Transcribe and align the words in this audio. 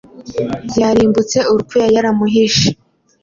Yarimbutse 0.79 1.37
urupfu 1.51 1.75
yari 1.81 1.93
yaramuhishe 1.97 2.69